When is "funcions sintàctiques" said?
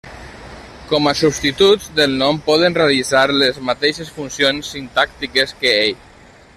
4.19-5.59